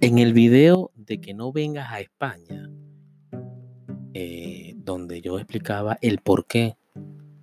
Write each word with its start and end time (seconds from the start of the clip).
En 0.00 0.18
el 0.18 0.32
video 0.32 0.92
de 0.94 1.20
que 1.20 1.34
no 1.34 1.50
vengas 1.50 1.90
a 1.90 1.98
España, 1.98 2.70
eh, 4.14 4.74
donde 4.76 5.20
yo 5.20 5.38
explicaba 5.38 5.98
el 6.00 6.18
por 6.18 6.46
qué, 6.46 6.76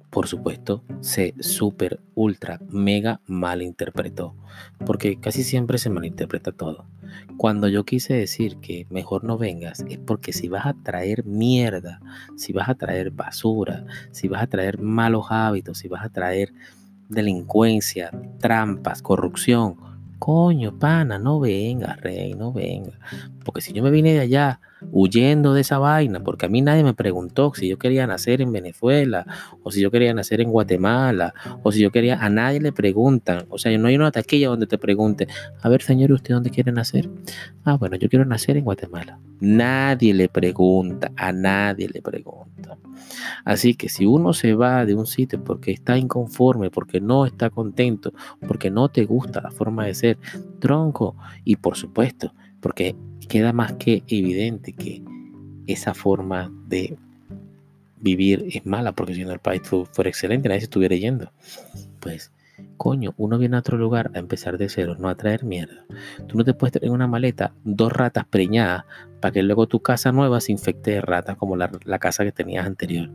por 0.10 0.30
supuesto, 0.30 0.82
se 1.02 1.34
super, 1.42 2.00
ultra, 2.14 2.62
mega 2.70 3.20
malinterpretó. 3.26 4.38
Porque 4.86 5.20
casi 5.20 5.44
siempre 5.44 5.78
se 5.78 5.90
malinterpreta 5.90 6.54
todo. 6.54 6.88
Cuando 7.36 7.68
yo 7.68 7.84
quise 7.84 8.14
decir 8.14 8.56
que 8.62 8.88
mejor 8.90 9.26
no 9.26 9.38
vengas, 9.38 9.84
es 9.90 9.98
porque 9.98 10.32
si 10.32 10.48
vas 10.48 10.66
a 10.66 10.76
traer 10.82 11.26
mierda, 11.26 12.00
si 12.38 12.54
vas 12.54 12.70
a 12.70 12.76
traer 12.76 13.12
basura, 13.12 13.86
si 14.12 14.30
vas 14.30 14.44
a 14.44 14.48
traer 14.48 14.80
malos 14.80 15.26
hábitos, 15.30 15.80
si 15.80 15.90
vas 15.90 16.06
a 16.06 16.10
traer 16.10 16.54
delincuencia, 17.10 18.12
trampas, 18.40 19.02
corrupción, 19.02 19.95
coño, 20.20 20.78
pana, 20.78 21.18
no 21.20 21.40
venga, 21.40 21.96
rey, 21.96 22.34
no 22.34 22.52
venga. 22.52 23.00
Porque 23.44 23.62
si 23.62 23.74
yo 23.74 23.84
me 23.84 23.92
vine 23.92 24.14
de 24.14 24.22
allá 24.22 24.60
huyendo 24.92 25.54
de 25.54 25.62
esa 25.62 25.78
vaina, 25.78 26.22
porque 26.22 26.46
a 26.46 26.50
mí 26.50 26.62
nadie 26.62 26.84
me 26.84 26.94
preguntó 26.94 27.52
si 27.56 27.68
yo 27.68 27.78
quería 27.78 28.08
nacer 28.08 28.42
en 28.42 28.52
Venezuela, 28.52 29.26
o 29.64 29.72
si 29.72 29.82
yo 29.82 29.92
quería 29.92 30.14
nacer 30.14 30.42
en 30.42 30.52
Guatemala, 30.52 31.34
o 31.64 31.72
si 31.72 31.82
yo 31.82 31.92
quería, 31.92 32.24
a 32.24 32.30
nadie 32.30 32.60
le 32.60 32.72
preguntan, 32.72 33.46
o 33.50 33.58
sea, 33.58 33.78
no 33.78 33.88
hay 33.88 33.96
una 33.96 34.12
taquilla 34.12 34.50
donde 34.50 34.68
te 34.68 34.78
pregunte, 34.78 35.28
a 35.62 35.70
ver, 35.70 35.82
señor, 35.82 36.12
¿usted 36.12 36.34
dónde 36.34 36.50
quiere 36.50 36.72
nacer? 36.72 37.10
Ah, 37.64 37.76
bueno, 37.78 37.96
yo 37.96 38.10
quiero 38.10 38.26
nacer 38.26 38.58
en 38.58 38.66
Guatemala. 38.66 39.20
Nadie 39.40 40.14
le 40.14 40.30
pregunta, 40.30 41.12
a 41.16 41.32
nadie 41.32 41.90
le 41.90 42.02
pregunta. 42.02 42.78
Así 43.44 43.76
que 43.76 43.90
si 43.90 44.06
uno 44.06 44.34
se 44.34 44.54
va 44.54 44.86
de 44.86 44.96
un 44.96 45.06
sitio 45.06 45.44
porque 45.44 45.72
está 45.72 45.98
inconforme, 45.98 46.72
porque 46.72 47.02
no 47.02 47.26
está 47.26 47.50
contento, 47.50 48.14
porque 48.48 48.72
no 48.72 48.90
te 48.90 49.06
gusta 49.06 49.42
la 49.42 49.52
forma 49.52 49.86
de 49.86 49.94
ser, 49.94 50.18
tronco, 50.60 51.16
y 51.44 51.58
por 51.58 51.76
supuesto, 51.76 52.34
porque 52.66 52.96
queda 53.30 53.54
más 53.54 53.74
que 53.74 54.02
evidente 54.08 54.74
que 54.74 55.04
esa 55.68 55.94
forma 55.94 56.52
de 56.66 56.98
vivir 57.98 58.44
es 58.52 58.66
mala, 58.66 58.94
porque 58.94 59.14
si 59.14 59.24
no 59.24 59.32
el 59.34 59.38
país 59.38 59.62
fuera 59.92 60.10
excelente, 60.10 60.50
nadie 60.50 60.62
se 60.62 60.66
estuviera 60.66 60.96
yendo. 60.96 61.32
Pues, 62.00 62.32
coño, 62.76 63.14
uno 63.18 63.38
viene 63.38 63.56
a 63.56 63.60
otro 63.60 63.78
lugar 63.78 64.10
a 64.16 64.18
empezar 64.18 64.58
de 64.58 64.68
cero, 64.68 64.96
no 64.98 65.10
a 65.10 65.16
traer 65.16 65.44
mierda. 65.44 65.86
Tú 66.26 66.40
no 66.40 66.44
te 66.44 66.56
puedes 66.56 66.72
traer 66.72 66.88
en 66.88 66.94
una 66.94 67.06
maleta 67.06 67.54
dos 67.64 67.94
ratas 67.94 68.26
preñadas 68.26 68.86
para 69.22 69.32
que 69.32 69.44
luego 69.44 69.68
tu 69.68 69.82
casa 69.82 70.12
nueva 70.12 70.42
se 70.42 70.52
infecte 70.52 70.90
de 70.90 71.02
ratas 71.02 71.38
como 71.38 71.56
la, 71.56 71.70
la 71.84 72.00
casa 72.00 72.24
que 72.24 72.32
tenías 72.32 72.66
anterior. 72.66 73.12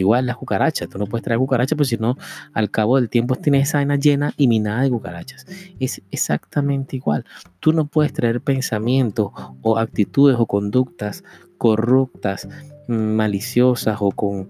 Igual 0.00 0.26
las 0.26 0.36
cucarachas, 0.36 0.88
tú 0.88 0.98
no 0.98 1.06
puedes 1.06 1.24
traer 1.24 1.38
cucarachas, 1.38 1.76
pues 1.76 1.88
si 1.88 1.96
no, 1.96 2.16
al 2.52 2.70
cabo 2.70 2.96
del 2.96 3.08
tiempo 3.08 3.36
tienes 3.36 3.68
esa 3.68 3.78
vaina 3.78 3.96
llena 3.96 4.34
y 4.36 4.48
minada 4.48 4.82
de 4.82 4.90
cucarachas. 4.90 5.46
Es 5.78 6.02
exactamente 6.10 6.96
igual. 6.96 7.24
Tú 7.60 7.72
no 7.72 7.86
puedes 7.86 8.12
traer 8.12 8.40
pensamientos 8.40 9.30
o 9.62 9.78
actitudes 9.78 10.36
o 10.38 10.46
conductas 10.46 11.24
corruptas, 11.58 12.48
maliciosas 12.88 13.98
o 14.00 14.10
con 14.10 14.48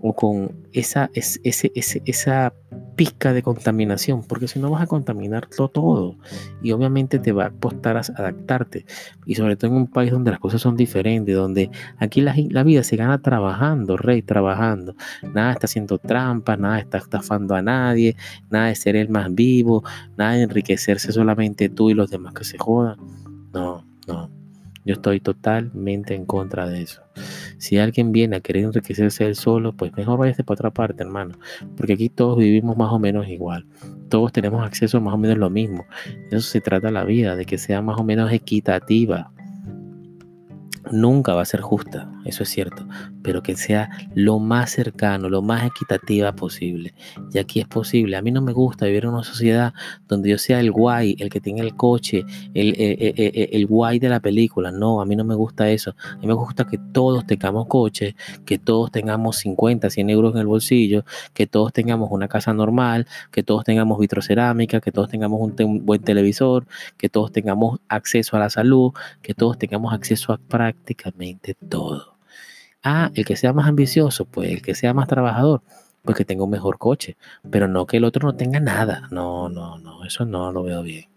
o 0.00 0.14
con 0.14 0.52
esa, 0.72 1.10
ese, 1.12 1.72
esa 1.74 2.52
pizca 3.00 3.32
de 3.32 3.42
contaminación, 3.42 4.22
porque 4.22 4.46
si 4.46 4.58
no 4.58 4.68
vas 4.68 4.82
a 4.82 4.86
contaminarlo 4.86 5.68
todo. 5.68 6.16
Y 6.60 6.72
obviamente 6.72 7.18
te 7.18 7.32
va 7.32 7.46
a 7.46 7.50
costar 7.50 7.96
adaptarte. 7.96 8.84
Y 9.24 9.36
sobre 9.36 9.56
todo 9.56 9.70
en 9.70 9.78
un 9.78 9.86
país 9.86 10.12
donde 10.12 10.30
las 10.30 10.38
cosas 10.38 10.60
son 10.60 10.76
diferentes, 10.76 11.34
donde 11.34 11.70
aquí 11.96 12.20
la, 12.20 12.34
la 12.50 12.62
vida 12.62 12.84
se 12.84 12.96
gana 12.96 13.22
trabajando, 13.22 13.96
rey, 13.96 14.20
trabajando, 14.20 14.96
nada 15.32 15.52
está 15.52 15.64
haciendo 15.64 15.96
trampas, 15.96 16.58
nada 16.58 16.78
está 16.78 16.98
estafando 16.98 17.54
a 17.54 17.62
nadie, 17.62 18.16
nada 18.50 18.66
de 18.66 18.74
ser 18.74 18.96
el 18.96 19.08
más 19.08 19.34
vivo, 19.34 19.82
nada 20.18 20.32
de 20.32 20.42
enriquecerse 20.42 21.10
solamente 21.10 21.70
tú 21.70 21.88
y 21.88 21.94
los 21.94 22.10
demás 22.10 22.34
que 22.34 22.44
se 22.44 22.58
jodan, 22.58 22.98
no, 23.54 23.82
no. 24.06 24.39
Yo 24.84 24.94
estoy 24.94 25.20
totalmente 25.20 26.14
en 26.14 26.24
contra 26.24 26.66
de 26.68 26.82
eso. 26.82 27.02
Si 27.58 27.78
alguien 27.78 28.12
viene 28.12 28.36
a 28.36 28.40
querer 28.40 28.64
enriquecerse 28.64 29.26
él 29.26 29.36
solo, 29.36 29.76
pues 29.76 29.92
mejor 29.96 30.18
váyase 30.18 30.42
para 30.42 30.54
otra 30.54 30.70
parte, 30.70 31.02
hermano. 31.02 31.38
Porque 31.76 31.92
aquí 31.92 32.08
todos 32.08 32.38
vivimos 32.38 32.76
más 32.76 32.92
o 32.92 32.98
menos 32.98 33.28
igual. 33.28 33.66
Todos 34.08 34.32
tenemos 34.32 34.64
acceso 34.64 34.98
a 34.98 35.00
más 35.00 35.14
o 35.14 35.18
menos 35.18 35.38
lo 35.38 35.50
mismo. 35.50 35.84
Eso 36.30 36.40
se 36.40 36.60
trata 36.60 36.90
la 36.90 37.04
vida, 37.04 37.36
de 37.36 37.44
que 37.44 37.58
sea 37.58 37.82
más 37.82 37.98
o 37.98 38.04
menos 38.04 38.32
equitativa 38.32 39.32
nunca 40.90 41.34
va 41.34 41.42
a 41.42 41.44
ser 41.44 41.60
justa, 41.60 42.10
eso 42.24 42.42
es 42.42 42.48
cierto, 42.50 42.86
pero 43.22 43.42
que 43.42 43.56
sea 43.56 43.90
lo 44.14 44.38
más 44.38 44.70
cercano, 44.70 45.28
lo 45.28 45.42
más 45.42 45.64
equitativa 45.64 46.32
posible. 46.32 46.94
Y 47.32 47.38
aquí 47.38 47.60
es 47.60 47.66
posible. 47.66 48.16
A 48.16 48.22
mí 48.22 48.30
no 48.30 48.42
me 48.42 48.52
gusta 48.52 48.86
vivir 48.86 49.04
en 49.04 49.10
una 49.10 49.24
sociedad 49.24 49.72
donde 50.08 50.30
yo 50.30 50.38
sea 50.38 50.60
el 50.60 50.70
guay, 50.70 51.16
el 51.18 51.30
que 51.30 51.40
tiene 51.40 51.60
el 51.60 51.76
coche, 51.76 52.24
el, 52.54 52.74
el, 52.78 53.66
guay 53.66 53.98
de 53.98 54.08
la 54.08 54.20
película. 54.20 54.70
No, 54.70 55.00
a 55.00 55.06
mí 55.06 55.16
no 55.16 55.24
me 55.24 55.34
gusta 55.34 55.70
eso. 55.70 55.94
A 56.12 56.16
mí 56.16 56.26
me 56.26 56.34
gusta 56.34 56.66
que 56.66 56.78
todos 56.78 57.26
tengamos 57.26 57.66
coche, 57.66 58.14
que 58.44 58.58
todos 58.58 58.90
tengamos 58.90 59.36
50, 59.38 59.90
100 59.90 60.10
euros 60.10 60.34
en 60.34 60.40
el 60.40 60.46
bolsillo, 60.46 61.04
que 61.34 61.46
todos 61.46 61.72
tengamos 61.72 62.10
una 62.10 62.28
casa 62.28 62.52
normal, 62.52 63.06
que 63.30 63.42
todos 63.42 63.64
tengamos 63.64 63.98
vitrocerámica, 63.98 64.80
que 64.80 64.92
todos 64.92 65.08
tengamos 65.08 65.40
un, 65.40 65.86
buen 65.86 66.02
televisor, 66.02 66.66
que 66.96 67.08
todos 67.08 67.32
tengamos 67.32 67.80
acceso 67.88 68.36
a 68.36 68.40
la 68.40 68.50
salud, 68.50 68.92
que 69.22 69.34
todos 69.34 69.58
tengamos 69.58 69.92
acceso 69.92 70.32
a 70.32 70.38
prácticamente 70.38 71.54
todo. 71.68 72.19
Ah, 72.82 73.10
el 73.14 73.24
que 73.24 73.36
sea 73.36 73.52
más 73.52 73.68
ambicioso, 73.68 74.24
pues 74.24 74.50
el 74.50 74.62
que 74.62 74.74
sea 74.74 74.94
más 74.94 75.06
trabajador, 75.08 75.62
pues 76.02 76.16
que 76.16 76.24
tenga 76.24 76.44
un 76.44 76.50
mejor 76.50 76.78
coche, 76.78 77.16
pero 77.50 77.68
no 77.68 77.86
que 77.86 77.98
el 77.98 78.04
otro 78.04 78.26
no 78.26 78.36
tenga 78.36 78.60
nada. 78.60 79.08
No, 79.10 79.48
no, 79.48 79.78
no, 79.78 80.04
eso 80.04 80.24
no 80.24 80.50
lo 80.52 80.62
veo 80.62 80.82
bien. 80.82 81.08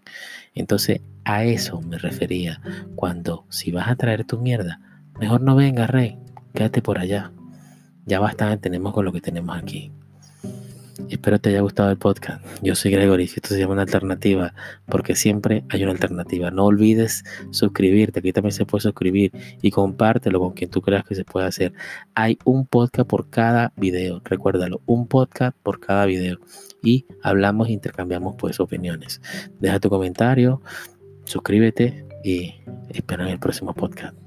Entonces, 0.54 1.00
a 1.24 1.44
eso 1.44 1.80
me 1.80 1.98
refería 1.98 2.60
cuando 2.94 3.46
si 3.48 3.72
vas 3.72 3.88
a 3.88 3.96
traer 3.96 4.24
tu 4.24 4.38
mierda, 4.38 4.80
mejor 5.18 5.40
no 5.40 5.56
venga, 5.56 5.86
rey, 5.86 6.18
quédate 6.52 6.82
por 6.82 6.98
allá. 6.98 7.32
Ya 8.06 8.20
bastante 8.20 8.58
tenemos 8.58 8.92
con 8.92 9.04
lo 9.06 9.12
que 9.12 9.22
tenemos 9.22 9.56
aquí. 9.56 9.90
Espero 11.08 11.40
te 11.40 11.50
haya 11.50 11.60
gustado 11.60 11.90
el 11.90 11.96
podcast. 11.96 12.44
Yo 12.62 12.74
soy 12.74 12.92
Gregory 12.92 13.24
y 13.24 13.26
esto 13.26 13.48
se 13.48 13.58
llama 13.58 13.72
una 13.74 13.82
alternativa 13.82 14.54
porque 14.86 15.16
siempre 15.16 15.64
hay 15.70 15.82
una 15.82 15.92
alternativa. 15.92 16.50
No 16.50 16.66
olvides 16.66 17.24
suscribirte, 17.50 18.20
aquí 18.20 18.32
también 18.32 18.52
se 18.52 18.64
puede 18.64 18.82
suscribir 18.82 19.32
y 19.60 19.70
compártelo 19.70 20.40
con 20.40 20.52
quien 20.52 20.70
tú 20.70 20.82
creas 20.82 21.04
que 21.04 21.14
se 21.14 21.24
puede 21.24 21.46
hacer. 21.46 21.72
Hay 22.14 22.38
un 22.44 22.66
podcast 22.66 23.08
por 23.08 23.28
cada 23.28 23.72
video, 23.76 24.22
recuérdalo, 24.24 24.80
un 24.86 25.06
podcast 25.06 25.56
por 25.62 25.80
cada 25.80 26.06
video 26.06 26.38
y 26.82 27.06
hablamos 27.22 27.68
e 27.68 27.72
intercambiamos 27.72 28.36
pues 28.38 28.60
opiniones. 28.60 29.20
Deja 29.60 29.80
tu 29.80 29.88
comentario, 29.88 30.62
suscríbete 31.24 32.06
y 32.22 32.54
espera 32.90 33.24
en 33.24 33.30
el 33.30 33.38
próximo 33.38 33.74
podcast. 33.74 34.23